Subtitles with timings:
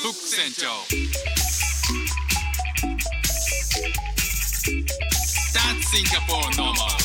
[0.00, 0.68] ック船長
[5.52, 6.99] That's Singapore normal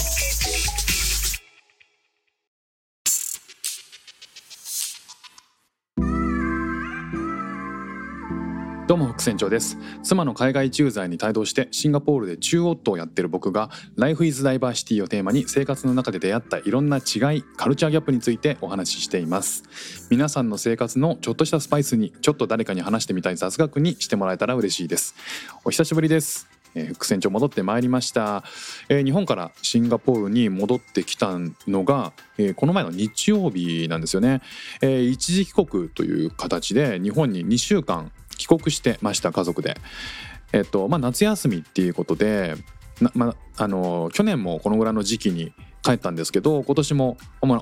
[8.97, 9.77] どうも副船長です。
[10.03, 19.65] 妻の海外駐在に帯同してシンガポールで中夫をやってる僕が Life is Diversity をテーマに生活の中で出会ったいろんな違いカルチャーギャップについてお話ししています。
[20.09, 25.15] 皆さんの生活のちょっとしたスパイスにちょっと誰かに話してみたい雑学にしてもらえたら嬉しいです。
[25.67, 26.49] お久しぶりです。
[26.75, 28.45] え副船長戻ってまいりました、
[28.89, 34.43] えー日本からシンガポールに戻ってきたのが、えーこの前の日曜日なんですよね、
[34.83, 38.13] え一時帰国という形で日本に2週間
[38.47, 39.77] 帰国してました家族で。
[40.53, 42.55] えっとまあ夏休みっていうことで
[43.15, 47.17] まああの去年もこのぐらいの時期に帰ったんですけど今年も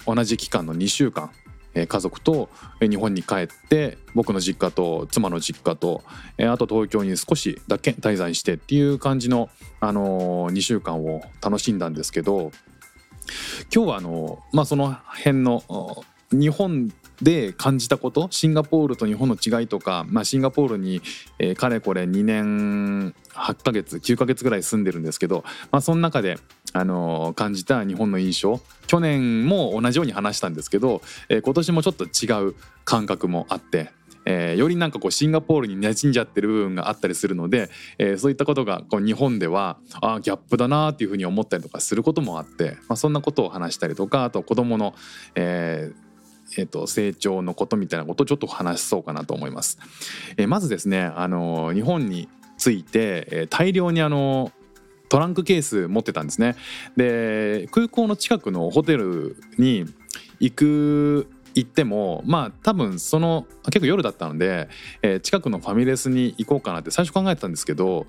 [0.06, 1.30] 同じ期間の2週間
[1.74, 2.48] 家族と
[2.80, 6.04] 日本に帰って僕の実家と妻の実家と
[6.38, 12.52] あと東京に少しだけ滞在してっていう感じの、あの2週間を楽しんだんですけど
[13.74, 21.00] 今日はあの、まあ、その辺のお日本で感じたことシンガポールと日本の違いとか、まあ、シンガポールに、
[21.38, 26.38] えーかれこれ2年8ヶ月9ヶ月ぐらい住んでるんですけど、まあ、その中で、
[26.72, 33.92] あの感じた日本の印象去年も同じように話したんですけど、えー今年もちょっと違う感覚もあって。
[34.26, 37.68] えーよりなんかこうシンガポールに馴染んじゃってる部分があったりするので、
[37.98, 44.94] えーそういったことがこう日本ではあーギャップだなっていうふうに思ったりとかすることもあって、まあ、そんなことを話したりとかあと子どもの、
[45.34, 46.04] えー
[46.56, 49.78] えーと成長のことみたいなことをちょっと話そうかなと思います。
[50.36, 52.28] えーまずですね、あの日本に
[52.58, 54.52] ついて、えー大量にあの
[55.08, 56.56] トランクケース持ってたんですね。
[56.96, 59.84] で空港の近くのホテルに
[60.40, 64.68] 行く行ってもまあ多分その結構夜だったので、
[65.02, 68.06] えー近くのファミレスに行こうかなって最初考えてたんですけど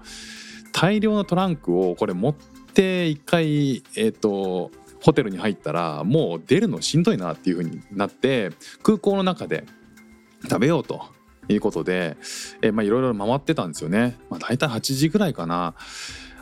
[0.72, 2.36] 大量のトランクをこれ持っ
[2.74, 4.72] て一回えっ、と
[5.06, 8.50] ホテルに入ったらもう出るのしんどいなっていう風になって
[8.82, 9.64] 空港の中で
[10.42, 11.06] 食べようと
[11.48, 12.18] いうことで、
[12.64, 14.18] いろいろ回ってたんですよね。
[14.32, 15.76] まあ、大体8時ぐらいかな。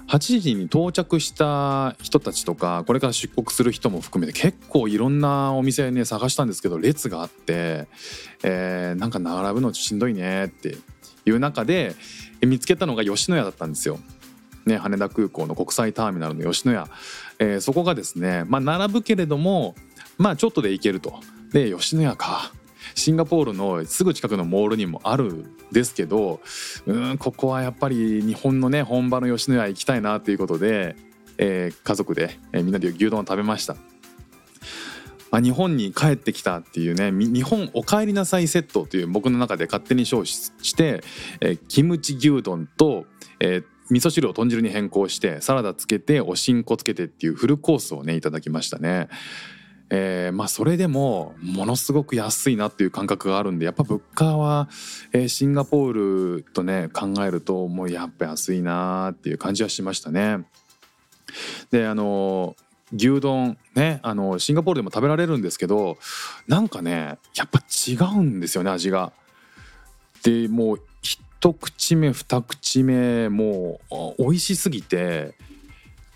[0.07, 7.87] 8時に到着した人たちとかこれから出国する人も含めて結構いろんなお店ね探したんですけど列があって、
[8.43, 10.77] えーなんか並ぶのしんどいねって
[11.25, 11.95] いう中で
[12.41, 13.99] 見つけたのが吉野家だったんですよ。
[14.65, 16.87] ね、羽田空港の国際ターミナルの吉野家、
[17.39, 19.75] えーそこがですね、まあ、並ぶけれども
[20.17, 21.19] まあちょっとで行けると。
[21.51, 22.51] で吉野家か
[22.95, 26.41] シンガポールのすぐ近くのモールにもあるんですけど
[26.85, 30.95] うんここはやっぱり日本のね本場の吉野家行きたいなということで、
[31.37, 33.75] えー家族で、えーみんなで牛丼を食べました。
[35.31, 41.03] まあ、日本に帰ってきたっていうね日本お帰りなさいセットという僕の中で勝手に称しして、
[41.41, 43.05] えーキムチ牛丼と、
[43.39, 49.09] えー味噌汁を豚汁に変更してサラダつけておしんこつけてっていうフルコースをねいただきましたね。
[49.89, 54.69] えーまあそれでもものすごく安いなっていう感覚があるんでやっぱ物価は、
[55.11, 60.45] えーシンガポールとね考えるともうやっぱ安いなっていう感じはしましたね。
[61.69, 62.55] であの
[62.95, 65.97] 牛丼ねあのシンガポールでも食べられるんですけど
[66.47, 69.11] なんかねやっぱ違うんですよね味が。
[70.23, 70.81] でもう
[71.43, 75.35] 一口目二口目もう美味しすぎて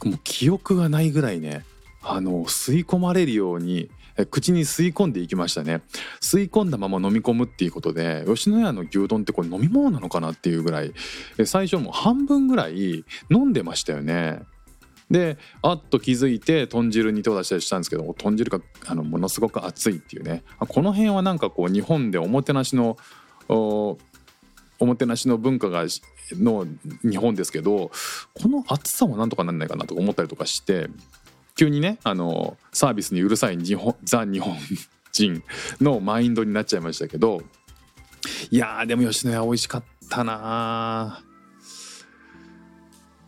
[0.01, 1.65] もう記憶がないぐらいね
[2.01, 3.89] あの吸い込まれるように
[4.31, 5.81] 口に吸い込んでいきましたね。
[6.21, 10.93] 吸い込んだまま飲み込むっていうことで吉野家の牛丼ってこれ飲み物なのかなっていうぐらい
[11.43, 14.43] 最初もう半分ぐらい飲んでましたよね。
[15.11, 20.43] であっと気づいて豚汁に手を出したりしたんですけど豚汁があのものすごく熱いっていうね。
[20.57, 22.95] この辺はなんかこう日本でおもてなしの
[24.79, 25.85] おもてなしの文化が
[26.33, 26.67] の
[27.03, 27.91] 日本ですけど
[28.33, 30.89] この暑さはなんとかなんないかなとか思ったりとかして
[31.55, 34.55] 急にねあのサービスにうるさい日本ザ日本
[35.11, 35.43] 人
[35.81, 37.41] のマインドになっちゃいましたけど
[38.51, 41.23] いやでも吉野家美味しかったな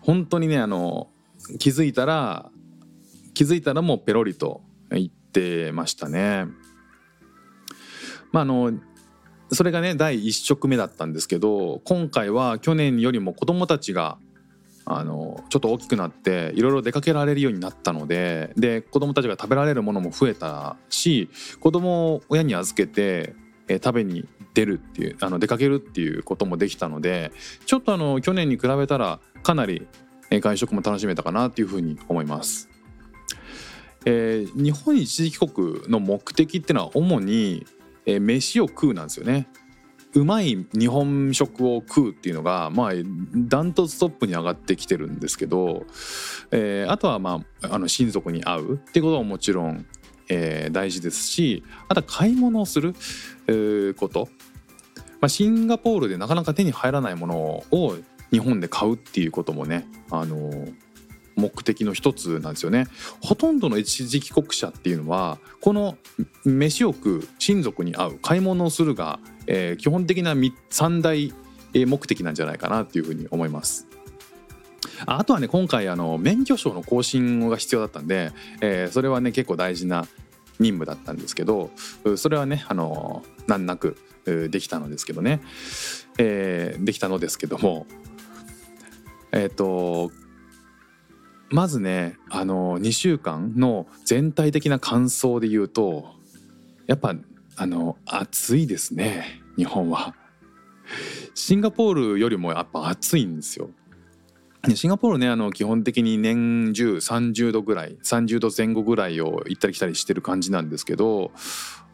[0.02, 1.10] 本当にねあの
[1.58, 2.52] 気づいたら
[3.34, 6.48] 気づいたらもうペロリと言ってましたね。
[8.32, 8.74] まああの
[9.52, 14.18] それがね第1食目だったんですけど今回は去年よりも子どもたちが
[14.86, 21.30] あのちょっと大きくなっていろいろ出かけられるようになったのでで子どもたちが食べられるものも増えたし
[21.60, 23.36] 子どもを親に預けて、
[23.68, 27.32] え食べに出るっていうあの出かけるっていうこともできたので
[27.68, 29.88] ちょっとあの去年に比べたらかなり
[30.32, 32.70] 外食も楽しめたかなっていうふうに思います。
[34.06, 37.66] えー日本一時帰国の目的っていうのは主に、
[38.10, 39.48] えー飯を食うなんですよね。
[40.16, 42.92] うまい日本食を食うっていうのがまあ
[43.36, 45.86] ダントツトップに上がってきてるんですけど、
[46.52, 49.86] えーあとはまああの親族に会うってことももちろん、
[50.30, 52.96] えー大事ですしあとは買い物をする、
[53.48, 54.30] えーこと、
[55.22, 57.36] まあ、シンガポールでなかなか手に入らないもの
[57.72, 57.96] を
[58.32, 60.68] 日本で買うっていうこともねあの
[61.40, 62.88] 目的の一つなんですよね。
[63.22, 65.98] ほとんどの一時帰国者っていうのはこの
[66.46, 71.34] 飯を食う親族に会う買い物をするが、えー基本的なみ三大
[71.74, 73.88] え目的なんじゃないかなっていうふうに思います。
[75.06, 78.32] あとはね今回あの免許証の更新が必要だったんで、
[78.62, 80.06] えーそれはね結構大事な
[80.60, 81.72] 任務だったんですけど
[82.18, 85.42] それはねあの難なくできたのですけどね、
[86.18, 87.88] えーできたのですけども
[89.32, 90.12] えっ、と
[91.52, 96.06] まずねあの2週間の全体的な感想で言うと
[96.88, 97.16] やっぱ
[97.56, 100.16] あの暑いですね日本は。
[101.36, 103.70] シンガポールよりもやっぱ暑いんですよ。
[104.64, 111.32] でシンガポールねあの基本的に年中30度ぐらい30度前後ぐらいを行ったり来たりしてる感じなんですけど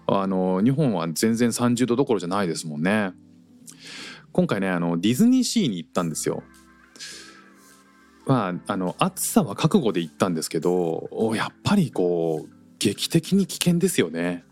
[0.07, 3.13] あの日本は全然30度どころじゃないですもんね。
[4.31, 6.43] 今回ねあのディズニーシーに行ったんですよ。
[8.25, 14.43] まああの暑さは覚悟で行ったんですけどやっぱりこう劇的に危険ですよね。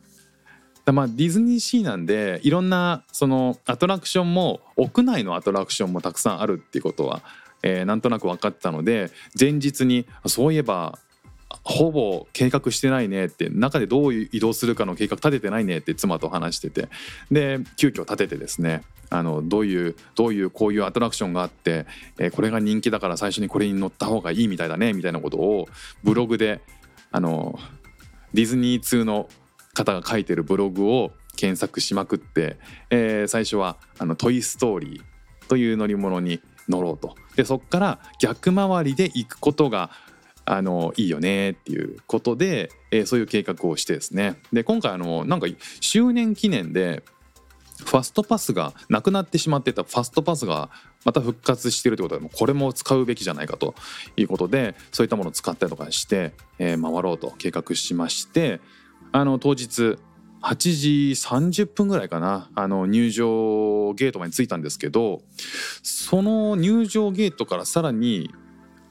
[0.85, 7.21] まあディズニーシーなんでいろんなそのアトラクションも屋内のアトラクションもたくさんあるっていうことは、
[7.63, 9.09] えーなんとなく分かったので
[9.39, 10.99] 前日にそういえば
[11.63, 16.89] ほぼ計画してないねって中でどう移動するかの計画立ててないねって妻と話してて。
[17.31, 21.85] で急遽立ててですねあのどういうどういうこういうアトラクションがあって、
[22.17, 25.67] えこれが人気だから最初にこれに乗った方がいいみたいだねみたいなことを
[26.03, 26.61] ブログで
[27.11, 27.59] あの
[28.33, 29.29] ディズニー通の
[29.73, 32.57] 方が書いてるブログを検索しまくって、
[32.89, 35.01] え最初はあの「トイ・ストーリー」
[35.47, 37.15] という乗り物に乗ろうと。
[37.35, 39.91] でそっから逆回りで行くことが
[40.45, 44.35] あのいいよねっていうことで、えーそういう計画をしてですね。
[44.51, 45.47] で今回あのなんか
[45.79, 47.03] 周年記念で
[47.85, 50.69] ファストパスがなくなってしまってたファストパスが
[51.05, 53.75] また復活してるってことでもこれも使うべきじゃないかと
[54.15, 58.61] いうことでそういったものを使ったりとかして、えー回ろうと計画しまして
[59.11, 59.97] あの当日
[60.41, 61.11] 8時
[61.63, 65.21] 30分ぐらいかなあの入場ゲートまで着いたんですけど
[65.81, 68.29] その入場ゲートからさらに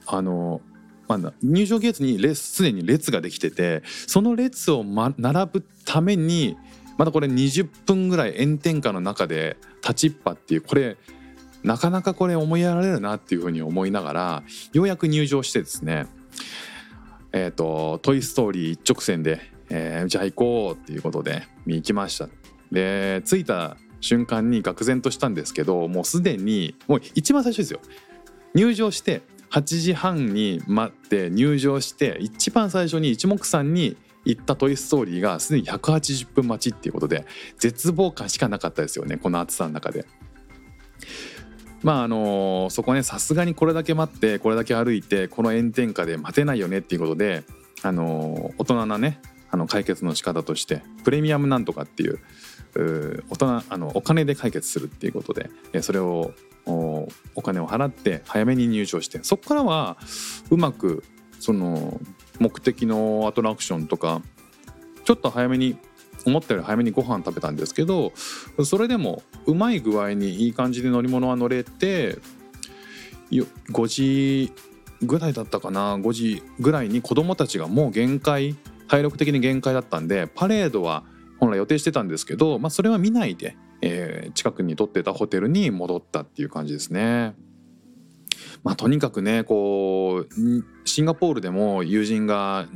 [0.05, 0.61] あの、
[1.07, 6.57] まあ、入場ゲートに列すでに列ができててその列を、ま、並ぶために
[6.97, 10.97] またこれ20分ぐらい炎天下の中で立ちっぱっていうこれ
[11.63, 16.07] なかなかこれ思いやられるなっていうふうに思いながらようやく入場してですね
[17.31, 22.29] えっ、と「トイ・ストーリー」一直線で、えーじゃあ行こうっていうことで行きました。
[22.71, 27.79] で着いた瞬間に愕然としたんですけどもうすでにもう一番最初ですよ。
[28.53, 29.21] 入場して
[29.53, 33.95] 8時半に待って入場して一番最初に一目散に
[34.25, 37.27] 行った「トイ・ストーリー」がすでに180分待ちっていうことで
[37.59, 40.05] 絶望感しかなかったですよねこの暑さの中で。
[41.83, 47.43] まああのそこねさすがにこれだけ待ってこれだけ歩いてこの炎天下で待てないよねっていうことで
[47.83, 49.19] あの大人なね
[49.51, 52.19] あの解決の仕方としてプレミアムなんとかっていう
[53.29, 55.49] 大人あのお金で解決するっていうことで
[55.81, 56.33] それを
[56.65, 57.07] お
[57.41, 59.97] 金を払って早めに入場してそこからは
[60.49, 61.03] うまく
[61.39, 61.99] その
[62.39, 64.21] 目的のアトラクションとか
[65.03, 65.77] ちょっと早めに
[66.25, 68.13] 思ったより早めにご飯食べたんですけど
[68.63, 72.17] それでもうまい具合にいい感じで乗り物は乗れて
[73.31, 74.53] 5時
[75.01, 78.55] ぐらいだったかな5時ぐらいに子供たちがもう限界
[78.87, 81.03] 体力的に限界だったんでパレードは
[81.39, 87.35] 本来予定してたんですけど、まあ、それは見ないで、えー近くに取ってたホテルに戻ったっていう感じですね。
[88.63, 90.29] まあ、とにかくねこう
[90.85, 92.67] シンガポールでも友人が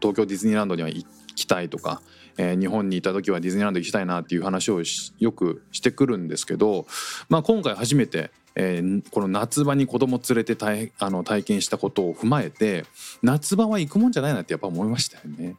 [0.00, 2.00] 東京ディズニーランドには行きたいとか、
[2.38, 4.82] えー日本にいた時はディズニーランド行きたいなっていう話を
[5.18, 6.86] よくしてくるんですけど、
[7.28, 12.86] まあ、今回初めて、えーこの夏場に子供連れて体あの体験したことを踏まえて
[13.22, 15.56] 夏場は行くもんじゃないなってやっぱ思いましたよね。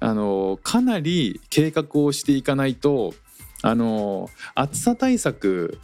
[0.00, 3.14] あのかなり計画をしていかないと
[3.62, 5.78] あの暑さ対策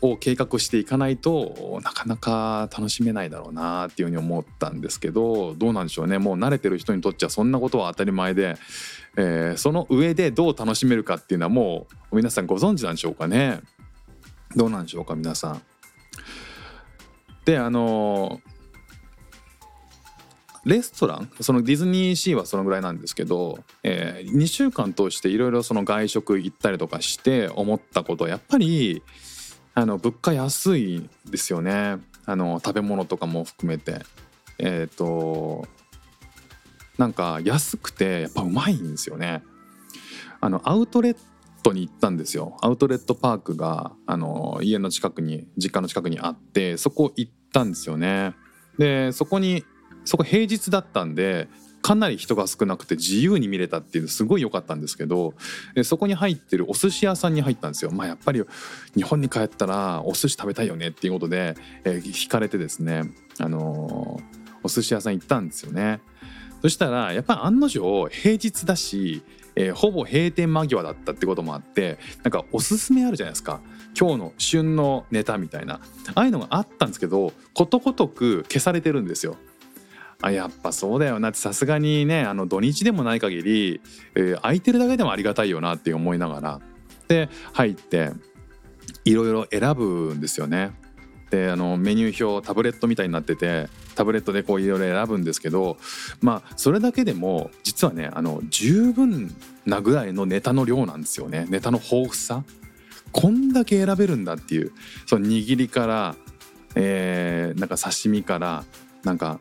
[0.00, 8.56] を計画していかないとなかなか楽しめないだろうなっていうふうに思ったんですけどどうなんでしょうねもう慣れてる人にとっちゃそんなことは当たり前で、
[9.16, 13.60] えーその上でどう楽しめるかっていうのはもう皆さんご存知なんでしょうかね
[14.56, 15.62] どうなんでしょうか皆さん。
[17.44, 18.40] であの
[20.64, 21.30] レストラン？
[21.40, 29.02] そのディズニーシーはそのぐらいなんですけど、えー、2週間通していろいろその外食行ったりとかして思ったことやっぱり
[29.74, 31.98] あの物価安いですよね。
[32.26, 34.00] あの食べ物とかも含めて。
[34.58, 35.66] えっ、ー、と
[36.96, 39.42] なんか安くてやっぱうまいんですよね。
[40.40, 41.16] あのアウトレッ
[41.62, 42.56] トに行ったんですよ。
[42.62, 48.34] アウトレットパークがあの家の近くに実家の近くにあってそこ行ったんですよね。
[48.78, 49.64] でそこに
[50.04, 51.48] そこ平日だったんで
[51.84, 55.34] かなり人が少なくて自由に見れたっていうのすごい良かったんですけど
[55.82, 57.90] そこに入ってるお寿司屋さんに入ったんですよ。
[57.90, 58.42] まあ、やっぱり
[58.96, 63.02] 日本に帰ったらお寿司食べたいよねっていうことで、えー、惹かれてですね、
[63.38, 66.00] あのー、お寿司屋さん行ったんですよね。
[66.62, 69.22] そしたらやっぱり案の定平日だし、
[69.54, 73.60] えー、ほぼ閉店間際だったってこともあってなんかおすすめあるじゃないですか
[73.98, 75.80] 今日の旬のネタみたいな
[76.14, 79.36] ああいうのがあったんですけどことごとく消されてるんですよ。
[80.24, 83.82] あやっぱそうだよなってさすがにねあの土日でもない限り、
[84.14, 86.60] えー、空いてるだけでもありがたいよなって思いながら。
[87.08, 88.12] で入って
[89.04, 90.72] いろいろ選ぶんですよね。
[91.30, 95.76] であのメニュー表タブレットみたいになっててタブレットでこういろいろ選ぶんですけど
[96.22, 101.44] まあそれだけでも実はねあの十分なぐらいのネタの量なんですよね。
[101.50, 102.44] ネタの豊富さ。
[103.12, 104.72] こんだけ選べるんだっていう。
[105.04, 106.16] その握りから、
[106.76, 108.64] えー、なんか刺身から
[109.04, 109.38] なんか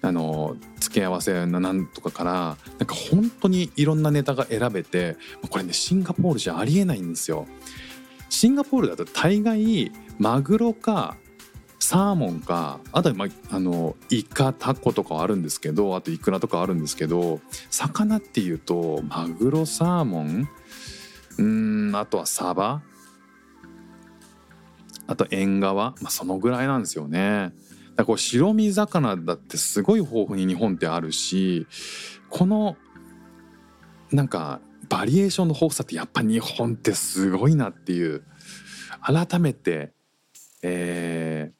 [0.00, 5.16] あの付け合わせのなんとかからなんか本当にいろんなネタが選べて
[5.50, 7.46] これねシンガポールじゃありえないんですよ。
[8.28, 11.16] シンガポールだと大概マグロか
[11.80, 17.40] サーモンかあとは、まああのイカタコとかはあるんですけどあとイクラとかあるんですけど
[17.70, 20.48] 魚っていうとマグロサーモン
[21.38, 22.82] うんあとはサバ
[25.06, 27.52] あと縁側、まあ、そのぐらいなんですよね。
[27.98, 31.66] だこう白身魚だってすごい豊富に日本ってあるし
[32.30, 32.76] この
[34.12, 38.22] なんかバリエーションの豊富さってやっぱ日本ってすごいなっていう
[39.02, 39.92] 改めて、
[40.62, 41.54] えー、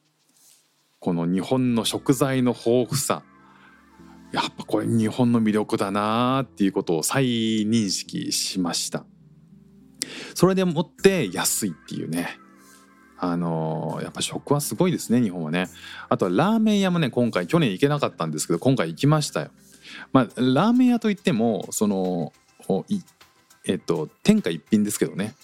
[1.01, 3.25] この日本の食材の豊富さ
[4.31, 7.25] やっぱこれ日本の魅力だなっていうことを再
[7.63, 9.05] 認識しました。
[10.35, 12.39] それでもって安いっていうね。
[13.21, 15.69] あの、やっぱ食はすごいですね日本はね。
[16.09, 19.51] あとはラーメン屋もね今回去年行けなかったんですけど今回行きましたよ。
[20.13, 22.33] まあラーメン屋といってもその
[23.67, 25.35] えっと天下一品ですけどね。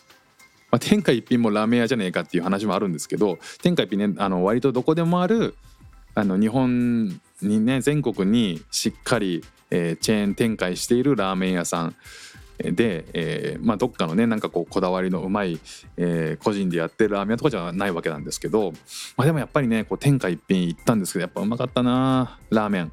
[0.71, 5.55] まあ、天下一品もラーメン屋じゃねえかっていう話もあるんですけど天下一品ねあの割とどこでもある
[6.17, 11.97] あの日本にね全国にしっかり、えー、チェーン展開しているラーメン屋さん。
[12.59, 15.59] で、えーまあ、どっかのねなんかこうこだわりのうまい、
[15.97, 18.73] えー、個人でやってるラーメン屋とかじゃないわけなんですけど、
[19.17, 22.93] まあ、でもやっぱりねこう天下一品行ったんですけどやっぱうまかったなラーメン。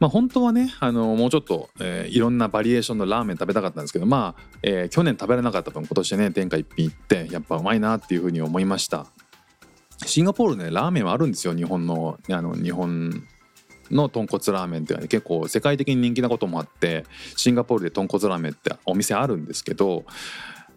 [0.00, 9.06] まあ、本当はねあのもうちょっと、えー、いろんなバリエーションのラーメン食べたかったんですけどまあ、えー、去年食べれなかった分今年ね天下一品行ってやっぱうまいなっていうふうに思いました
[10.06, 13.26] シンガポールねラーメンはあるんですよ日本のあの日本
[13.90, 17.04] の豚骨ラーメンってね結構世界的に人気なこともあって
[17.36, 20.04] シンガポールで豚骨ラーメンってお店あるんですけど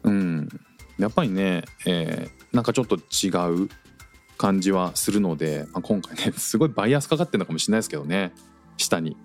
[0.04, 0.50] うん
[0.98, 3.30] やっぱりね、えー、なんかちょっと違
[3.64, 3.70] う
[4.38, 8.34] 感じはするので、まあ、今回ねすごいバイアスかかってるのかもしれないですけどね
[8.78, 9.16] 下に。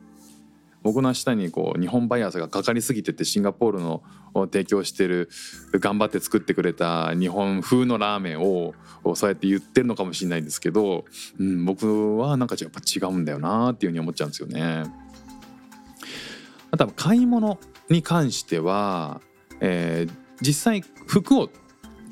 [0.86, 4.04] 僕の下にこう日本バイアスがかかりすぎててシンガポールの
[4.52, 5.28] 提供してる
[5.72, 8.72] 頑張って作ってくれた日本風のラーメンを
[9.16, 11.04] そうやって言ってるのかもしれないんですけど、
[11.40, 14.84] うん、僕はなんかやっぱ違うんだよなっていうふうに思っちゃうんですよね。
[16.70, 17.58] あとは買い物
[17.90, 19.20] に関しては、
[19.60, 21.50] えー、実際服を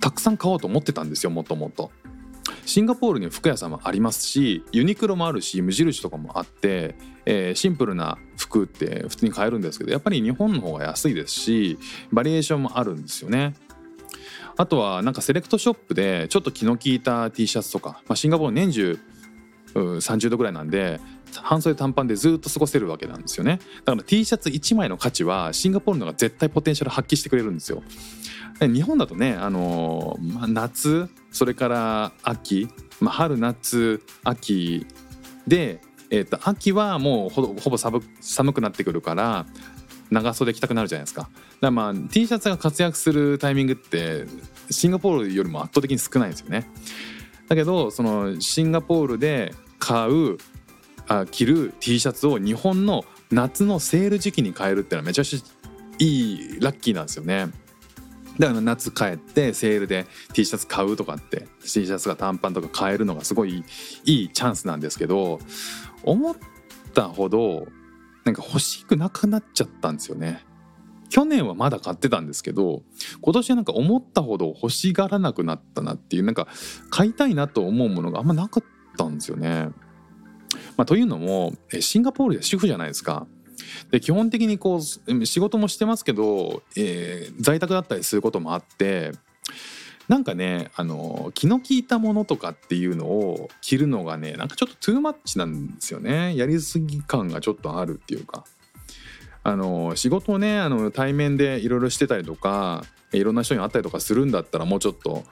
[0.01, 1.93] たくさん買おうと思ってたんですよもともと。
[2.67, 6.95] シンガポールに服屋さんもありますしユニクロもあるし無印とかもあって、
[7.27, 11.79] えー、シンプルな服って普通に買えるんですけどやっぱり日本の方が安いですし
[12.13, 13.55] バリエーションもあるんですよね。
[14.57, 18.99] あとはなんかセレクトショップでちょっと気の利いた T シャツとか、まあ、シンガポール年中
[19.75, 21.01] 30度ぐらいなんで
[21.43, 23.59] 半袖短パンでずっと過ごせるわけなんですよね。
[23.85, 27.83] だから T シャツ1枚の価値はシンガポールのが絶対ポテンシャル発揮してくれるんですよ。
[28.61, 32.69] 日本だとね、あのー、まあ、夏それから秋、
[33.01, 34.87] まあ、春夏秋
[35.47, 39.47] で、えー、と秋はもうほぼほぼ寒寒くなってくるから
[40.11, 41.23] 長袖着たくなるじゃないですか。
[41.23, 44.27] だからまあ T シャツが活躍するタイミングって
[44.71, 46.71] シンガポールよりも圧倒的に少ないんですよね。
[47.49, 50.39] だけどそのシンガポールで買う
[51.09, 55.69] あ着る T シャツを日本の夏のセール時期に買えるっていうのはめちゃくちゃ
[55.99, 57.49] いいラッキーなんですよね
[58.39, 63.65] だから夏帰ってセールで T シャツ買うとかって T シャツが短パンとか買えるのがすごい
[64.05, 65.39] いいチャンスなんですけど
[66.03, 66.37] 思っ
[66.95, 67.67] たほど
[68.25, 70.45] なんか欲しくなくなっちゃったんですよね。
[71.11, 72.83] 去年はまだ買ってたんですけど
[73.21, 76.49] 今年はなんか思ったほど欲しがらなくなったなっていうなんか
[76.91, 78.65] 買いたいなと思うものがあんまなかっ
[78.97, 79.69] たんですよね。
[80.77, 83.27] まあ、というのもシンガポールで主婦じゃないですか。
[83.91, 89.13] で基本的にこう仕事もしてますけど、えー、在宅だったりすることもあって
[90.09, 98.45] なんかねあの気の利いたものとかっていうのを着るのがねなんかちょっとトゥーマッチなんですよねやりすぎ感がちょっとあるっていうか
[99.45, 105.23] あの仕事をねあの対面でいろいろしてたりとかいろんな人に会ったりとかするんだったらもうちょっと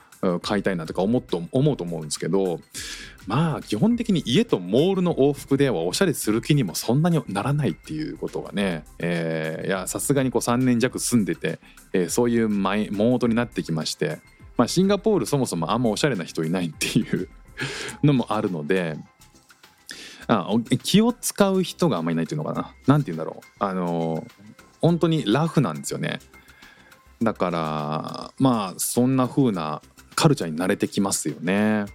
[0.40, 2.60] 買いたいなとか思っと思うと思うんですけど
[3.26, 11.58] まあ基本的に家とモールの往復ではおしゃれする気にもそんなにならないっていうことがね、えー、いやさすがにこう3年弱住んでて、
[11.92, 14.18] えー、そういうモードになってきまして
[14.56, 17.28] まあ、シンガポールそもそもあんまおしゃれな人いないっていう
[18.02, 18.96] のもあるので
[20.28, 20.48] あ
[20.82, 22.74] 気を使う人があんまりいないっていうのかな。
[22.86, 23.46] 何て言うんだろう。
[23.58, 24.26] あの
[24.80, 26.20] 本当にラフなんですよね。
[27.22, 29.82] だからまあそんな風な
[30.14, 31.86] カルチャーに慣れてきますよね。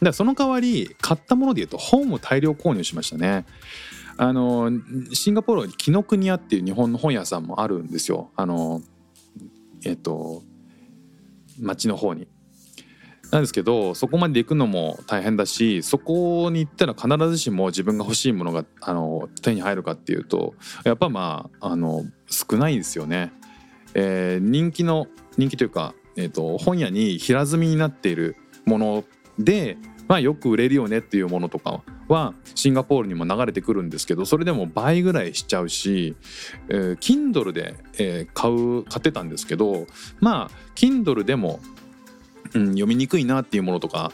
[0.00, 3.44] でその代わり買ったもので言うと本を大量購入しましたね。
[4.16, 4.70] あの
[5.12, 8.30] シンガポールは紀ノ国屋っていう日本の本屋さんもあるんですよ。
[8.36, 8.82] あの
[9.84, 10.42] えっと
[11.58, 12.28] 町の方に。
[13.30, 23.32] なんですけどそこまで行くのも大変だしそこに行ったら必ずしも自分が欲しいものがあの手に入るかっていうとやっぱまああの少ないですよね。
[23.94, 25.06] えー、人気の
[25.36, 29.04] 人気というか、えーと、本屋に平積みになっているもの
[29.38, 36.16] で、まあ、よく売れるよねっていうものとかはシンガポールにも流れてくるんですけどそれでも倍ぐらいしちゃうし、
[36.68, 39.86] えー、Kindle で、えー、買う買ってたんですけど
[40.20, 41.60] まあ Kindle でも、
[42.54, 44.12] うん、読みにくいなっていうものとか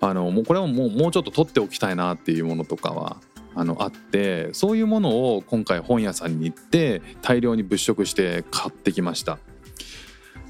[0.00, 3.16] あのもうこれはもうもうちょっと取っておきたいなっていうものとかは
[3.54, 9.38] あのあってそういうものを今回本屋さんに行って大量に物色して買ってきました。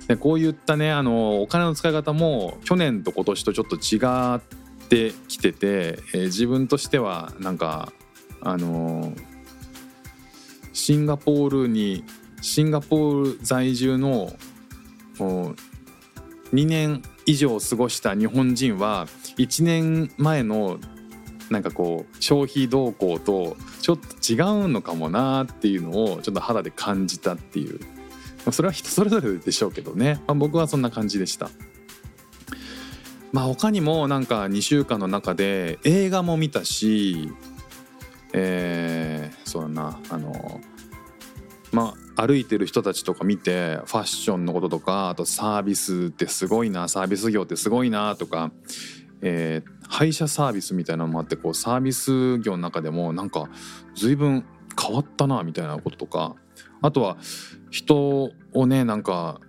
[0.09, 4.01] でこういったねあのお金の使い方も去年と今年とちょっと違
[4.37, 7.93] ってきてて、えー、自分としてはなんか
[8.41, 9.13] あの
[10.73, 12.05] シンガポールに
[12.41, 14.33] シンガポール在住の
[16.53, 19.07] 2年以上過ごした日本人は
[19.37, 20.79] 1年前の
[21.51, 27.81] なんかこう消費動向とちょっと違うのかもなっていうのをちょっと肌で感じたっていう
[28.53, 31.51] それは人それぞれでしょうけどね、まあ、僕はそんな感じでした。
[33.33, 37.29] まあ他にもなんか2週間の中で映画も見たし
[38.33, 40.61] えー、そうだなあの
[41.73, 48.51] まあ歩いてる人たちとか見てファッションのこととかあとサービスってすごいなサービス業ってすごいなとか、
[49.23, 53.49] えー、配車サービスみたいなのもあってこうサービス業の中でもなんか
[53.95, 54.45] 随分
[54.81, 56.35] 変わったなみたいなこととか
[56.83, 57.19] あとは
[57.71, 59.41] 人をねなんか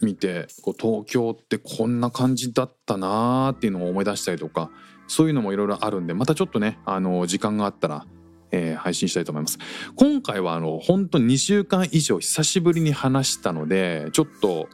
[0.00, 4.70] 見てこう東京ってこんな感じだったなーっていうのを思い出したりとか
[5.08, 8.06] そういうのもいろいろあるんでまたちょっとねあの時間があったら、
[8.52, 9.58] えー、配信したいと思います。
[9.96, 14.68] 今回はあの本当2週間以上久しぶりに話したのでちょっと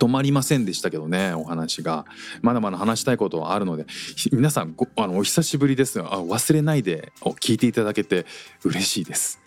[0.00, 2.06] 止まりませんでしたけどねお話が。
[2.40, 3.86] まだまだ話したいことはあるので。
[4.32, 8.26] 皆さんあのお久しぶりですあ忘れないで聞いていただけて
[8.64, 9.42] 嬉しいです。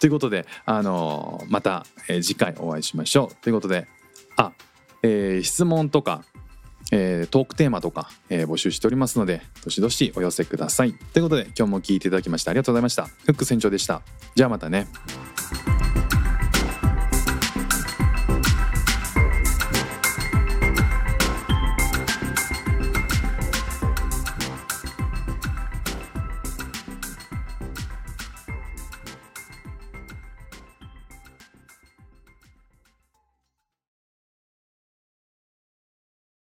[0.00, 3.36] ということで、あの、また、えー、次回お会いしましょう。
[3.42, 3.86] ということで、
[4.36, 4.52] あ、
[5.02, 6.24] えー、質問とか、
[6.96, 10.94] えー、トークテーマとか、えー、募集しておりますので、どしどしお寄せください。
[11.12, 13.06] ということで、今日も聴いていただきましてありがとうございました。
[13.06, 14.02] フック船長でした。
[14.36, 14.86] じゃあまたね。